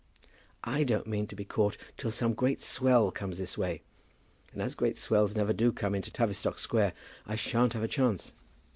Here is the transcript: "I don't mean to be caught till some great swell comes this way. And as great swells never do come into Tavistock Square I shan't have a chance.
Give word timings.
"I 0.63 0.83
don't 0.83 1.05
mean 1.05 1.27
to 1.27 1.35
be 1.35 1.45
caught 1.45 1.77
till 1.95 2.09
some 2.09 2.33
great 2.33 2.59
swell 2.59 3.11
comes 3.11 3.37
this 3.37 3.55
way. 3.55 3.83
And 4.51 4.59
as 4.59 4.73
great 4.73 4.97
swells 4.97 5.35
never 5.35 5.53
do 5.53 5.71
come 5.71 5.93
into 5.93 6.09
Tavistock 6.09 6.57
Square 6.57 6.93
I 7.27 7.35
shan't 7.35 7.73
have 7.73 7.83
a 7.83 7.87
chance. 7.87 8.33